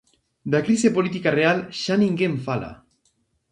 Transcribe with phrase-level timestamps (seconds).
[0.53, 2.71] Da crise política real xa ninguén fala.